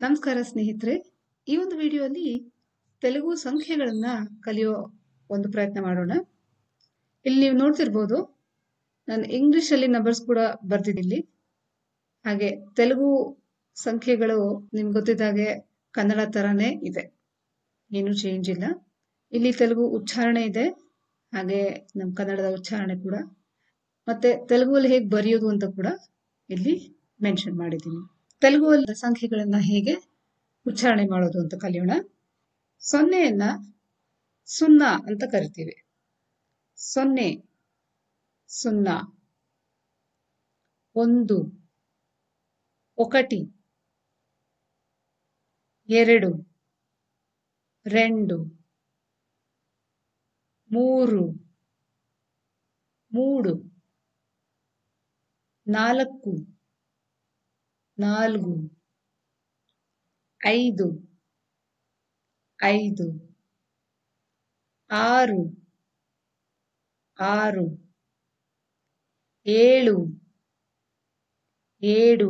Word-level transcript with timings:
ನಮಸ್ಕಾರ 0.00 0.38
ಸ್ನೇಹಿತರೆ, 0.48 0.92
ಈ 1.52 1.54
ಒಂದು 1.60 1.76
ವಿಡಿಯೋಲ್ಲಿ 1.80 2.26
ತೆಲುಗು 3.02 3.30
ಸಂಖ್ಯೆಗಳನ್ನು 3.44 4.12
ಕಲಿಯೋ 4.44 4.74
ಒಂದು 5.30 5.48
ಪ್ರಯತ್ನ 5.54 5.78
ಮಾಡೋಣ. 5.86 6.12
ಇಲ್ಲಿ 7.26 7.40
ನೀವು 7.44 7.56
ನೋಡ್ತಿರ್ಬೋದು, 7.62 8.18
ನಾನು 9.08 9.24
ಇಂಗ್ಲಿಷ್ 9.38 9.70
ಅಲ್ಲಿ 9.76 9.88
ನಂಬರ್ಸ್ 9.94 10.20
ಕೂಡ 10.28 10.40
ಬರ್ದಿದ್ದೀನಿ 10.72 11.18
ಹಾಗೆ 12.26 12.50
ತೆಲುಗು 12.80 13.08
ಸಂಖ್ಯೆಗಳು 13.76 14.36
ನಿಮ್ಗೆ 14.76 14.94
ಗೊತ್ತಿದ್ದಾಗೆ 14.98 15.48
ಕನ್ನಡ 15.98 16.26
ಥರನೇ 16.36 16.70
ಇದೆ. 16.90 17.04
ಏನು 17.90 18.12
ಚೇಂಜ್ 18.22 18.50
ಇಲ್ಲ. 18.54 18.68
ಇಲ್ಲಿ 19.32 19.52
ತೆಲುಗು 19.62 19.86
ಉಚ್ಚಾರಣೆ 19.98 20.44
ಇದೆ, 20.50 20.66
ಹಾಗೆ 21.32 21.60
ನಮ್ಮ 22.00 22.10
ಕನ್ನಡದ 22.20 22.50
ಉಚ್ಚಾರಣೆ 22.58 22.96
ಕೂಡ. 23.06 23.16
ಮತ್ತೆ 24.06 24.30
ತೆಲುಗುವಲ್ಲಿ 24.52 24.90
ಹೇಗೆ 24.94 25.08
ಬರೆಯೋದು 25.16 25.48
ಅಂತ 25.54 25.68
ಕೂಡ 25.80 25.90
ಇಲ್ಲಿ 26.50 26.76
ಮೆನ್ಷನ್ 27.26 27.58
ಮಾಡಿದ್ದೀನಿ. 27.62 28.00
ತೆಲುಗುವಲ್ಲಿ 28.41 28.95
ಸಂಖ್ಯೆಗಳನ್ನ 28.95 29.57
ಹೇಗೆ 29.61 29.93
ಉಚ್ಚಾರಣೆ 30.65 31.05
ಮಾಡೋದು 31.05 31.37
ಅಂತ 31.39 31.55
ಕಲಿಯೋಣ 31.61 31.93
ಸೊನ್ನೆಯನ್ನ 32.81 33.43
ಸುನ್ನ 34.49 34.83
ಅಂತ 35.07 35.23
ಕರಿತೀವಿ 35.31 35.75
ಸೊನ್ನೆ 36.77 37.27
ಸುನ್ನ 38.49 38.87
ಒಂದು 40.95 41.37
ఒకటి 42.97 43.39
ಎರಡು 45.89 46.29
రెండు 47.85 48.37
ಮೂರು 50.71 51.23
ಮೂಡು 53.11 53.53
ನಾಲ್ಕು 55.67 56.31
ನಾಲ್ಕು 57.97 58.53
ಐದು 60.41 60.87
ಐದು 62.59 63.07
ಆರು 64.91 65.41
ಆರು 67.19 67.65
ಏಳು 69.45 69.95
ಏಳು 71.83 72.29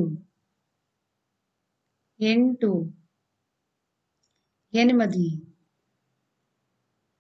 ಎಂಟು 2.20 2.70
ఎనిమిది 4.74 5.28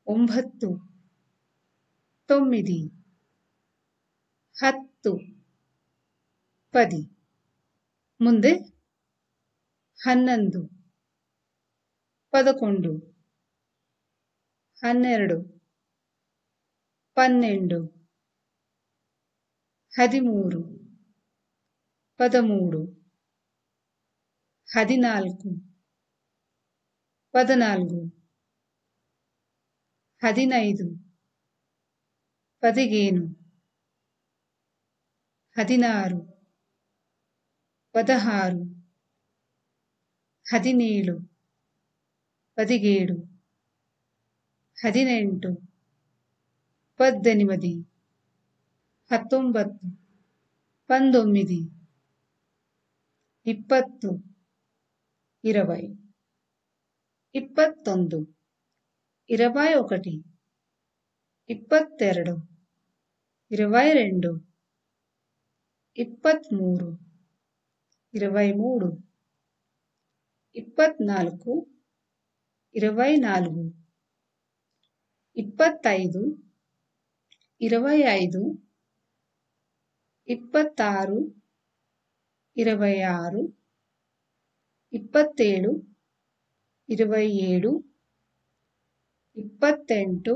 ಒಂಬತ್ತು 0.07 0.69
తొమ్మిది 2.29 2.79
ಹತ್ತು 4.55 5.11
పది 6.73 7.01
ಮುಂದೆ 8.20 8.52
ಹನ್ನೊಂದು 9.98 10.60
ಪದಕೊಂಡು. 12.32 12.92
ಹನ್ನೆರಡು 14.82 15.36
ಪನ್ನೆಂಡು 17.16 17.78
ಹದಿಮೂರು 19.92 20.60
ಪದಮೂರು 22.20 22.82
ಹದಿನಾಲ್ಕು 24.68 25.50
ಪದನಾಲ್ಕು 27.34 27.98
ಹದಿನೈದು 30.22 30.86
ಪದಿಗೇನು 32.62 33.24
ಹದಿನಾರು. 35.56 36.18
పదహారు 37.97 38.61
ಹದಿನೇಳು 40.45 41.15
పదిహేడు 42.57 43.15
ಹದಿನೆಂಟು 44.77 45.51
పద్దెనిమిది 46.99 47.73
ಹತ್ತೊಂಬತ್ತು 49.11 49.87
పంతొమ్మిది 50.89 51.59
ఇప్పత్తు 53.45 54.11
ఇరవై 55.43 55.83
ఇప్పత్తొందు 57.35 58.19
ఇరవై 59.29 59.69
ఒకటి 59.73 60.13
ఇప్పత్తెరడు 61.49 62.35
ఇరవై 63.51 63.87
రెండు 63.93 64.31
ఇప్పత్మూరు 65.97 66.89
ఇరవై 68.14 68.48
మూడు 68.52 68.88
ఇప్పత్నాలుగు 70.56 71.54
ఇరవై 72.74 73.12
నాలుగు 73.16 73.64
ఇప్పత్తైదు 75.36 76.22
ఇరవై 77.60 77.98
ఐదు 78.12 78.40
ఇప్పత్తారు 80.28 81.18
ఇరవై 82.56 82.96
ఆరు 83.14 83.42
ఇప్పత్తేడు 84.92 85.72
ఇరవై 86.88 87.26
ఏడు 87.48 87.70
ఇప్పತ್ತೆಂಟು 89.36 90.34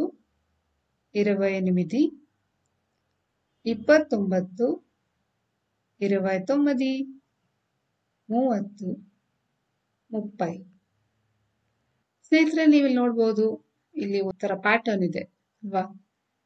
ఇరవై 1.15 1.51
ఎనిమిది 1.53 2.03
ఇప్పత్తొంబత్తు 3.67 4.69
ఇరవై 6.01 6.37
తొమ్మిది 6.49 6.93
ಮೂವತ್ತು 8.32 8.90
ಮುಪ್ಪೈ 10.12 10.54
ಸ್ನೇಹಿತರೆ 12.26 12.64
ನೀವಿಲ್ಲಿ 12.66 12.98
ನೋಡ್ಬೋದು 12.98 13.46
ಇಲ್ಲಿ 13.96 14.20
ಒಂಥರ 14.22 14.54
ಪ್ಯಾಟರ್ನ್ 14.64 15.04
ಇದೆ 15.04 15.24
ಅಲ್ವಾ 15.64 15.84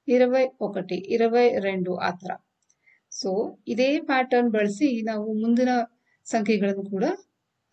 ಇರವೈ 0.08 0.44
ఒకటి 0.62 0.98
ಇರವೈ 1.16 1.46
రెండు 1.64 1.92
ಆ 2.00 2.10
ಥರ 2.14 2.32
ಸೊ 3.12 3.32
ಇದೇ 3.68 3.90
ಪ್ಯಾಟರ್ನ್ 4.08 4.50
ಬಳಸಿ 4.52 4.90
ನಾವು 5.02 5.28
ಮುಂದಿನ 5.34 5.72
ಸಂಖ್ಯೆಗಳನ್ನು 6.28 6.86
ಕೂಡ 6.90 7.06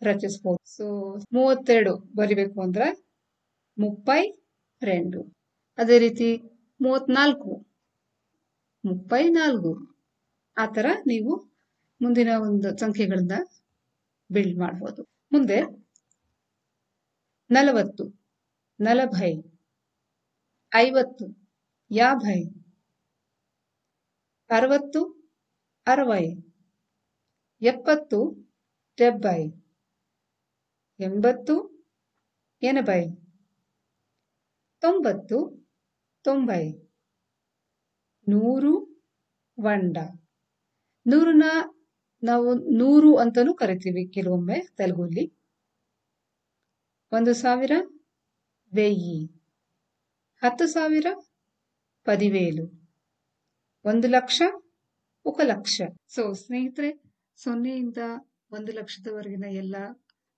ರಚಿಸಬಹುದು 0.01 0.61
ಸೊ 0.67 0.85
ಮೂವತ್ತೆರಡು 1.33 1.93
ಬರಿಬೇಕು 2.15 2.57
ಅಂದ್ರೆ 2.61 2.87
ಮುಪ್ಪೈ 3.77 4.21
రెండు 4.81 5.19
ಅದೇ 5.77 5.97
ರೀತಿ 5.97 6.29
ಮೂವತ್ನಾಲ್ಕು 6.79 7.51
ಮುಪ್ಪೈ 8.83 9.23
ನಾಲ್ಕು 9.33 9.71
ಆ 10.57 10.65
ಥರ 10.75 10.87
ನೀವು 11.07 11.33
ಮುಂದಿನ 12.01 12.31
ಒಂದು 12.39 12.69
ಸಂಖ್ಯೆಗಳನ್ನ 12.77 13.35
ಬಿಲ್ಡ್ 14.30 14.58
ಮಾಡ್ಬೋದು. 14.58 15.02
ಮುಂದೆ 15.32 15.58
ನಲವತ್ತು, 17.50 18.04
ನಲಭೈ, 18.80 19.32
ಐವತ್ತು, 20.72 21.26
ಯಾಭೈ, 21.90 22.38
ಅರವತ್ತು, 24.50 25.00
ಅರವೈ, 25.86 26.24
ಎಪ್ಪತ್ತು, 27.62 28.18
ಡೆಬ್ಬೈ, 28.98 29.40
ಎಂಬತ್ತು, 31.00 31.54
ಎನಭೈ, 32.62 33.02
ತೊಂಬತ್ತು, 34.82 35.38
ತೊಂಬೈ, 36.24 36.64
ನೂರು 38.26 38.74
ವಂಡ 39.58 39.96
ನೂರನ 41.06 41.44
ನಾವು 42.24 42.48
ನೂರು 42.54 43.10
ಅಂತಲೂ 43.16 43.54
ಕರಿತೀವಿ. 43.54 44.02
ಕೆಲವೊಮ್ಮೆ 44.14 44.58
ತೆಲುಗುಲ್ಲಿ. 44.76 45.24
ಒಂದು 47.12 47.32
ಸಾವಿರ 47.34 47.72
ವೆಯ್ಯಿ 48.72 49.18
ಹತ್ತು 50.42 50.66
ಸಾವಿರ 50.66 51.06
ಪದಿವೇಲು. 52.06 52.66
ಒಂದು 53.84 54.08
ಲಕ್ಷ 54.08 54.42
ಒಕ 55.26 55.40
ಲಕ್ಷ 55.44 55.76
ಸೊ 56.08 56.22
ಸ್ನೇಹಿತರೆ, 56.32 56.90
ಸೊನ್ನೆಯಿಂದ 57.36 57.98
ಒಂದು 58.50 58.72
ಲಕ್ಷದವರೆಗಿನ 58.72 59.44
ಎಲ್ಲ 59.44 59.76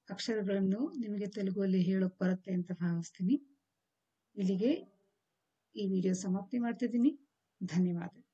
ಅಕ್ಷರಗಳನ್ನು 0.08 0.80
ನಿಮಗೆ 0.98 1.26
ತೆಲುಗುವಲ್ಲಿ 1.26 1.80
ಹೇಳೋಕೆ 1.82 2.18
ಬರುತ್ತೆ 2.24 2.52
ಅಂತ 2.52 2.72
ಭಾವಿಸ್ತೀನಿ. 2.72 3.36
ಇಲ್ಲಿಗೆ 4.36 4.72
ಈ 5.74 5.84
ವಿಡಿಯೋ 5.86 6.14
ಸಮಾಪ್ತಿ 6.14 6.58
ಮಾಡ್ತಿದ್ದೀನಿ. 6.58 7.12
ಧನ್ಯವಾದ 7.62 8.25